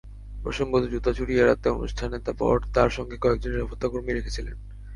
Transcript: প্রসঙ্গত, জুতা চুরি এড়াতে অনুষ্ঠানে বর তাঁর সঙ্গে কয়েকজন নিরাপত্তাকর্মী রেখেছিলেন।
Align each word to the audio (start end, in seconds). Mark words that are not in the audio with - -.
প্রসঙ্গত, 0.43 0.83
জুতা 0.85 1.11
চুরি 1.13 1.33
এড়াতে 1.37 1.67
অনুষ্ঠানে 1.69 2.17
বর 2.39 2.57
তাঁর 2.73 2.89
সঙ্গে 2.89 3.15
কয়েকজন 3.17 3.51
নিরাপত্তাকর্মী 3.51 4.11
রেখেছিলেন। 4.13 4.55